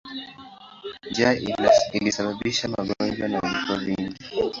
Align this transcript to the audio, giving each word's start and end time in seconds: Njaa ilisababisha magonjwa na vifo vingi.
Njaa 1.09 1.35
ilisababisha 1.93 2.67
magonjwa 2.67 3.27
na 3.27 3.39
vifo 3.39 3.75
vingi. 3.75 4.15